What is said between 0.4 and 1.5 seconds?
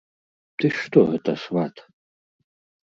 Ты што гэта,